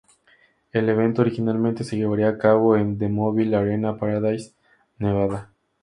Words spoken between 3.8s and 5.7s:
en Paradise, Nevada.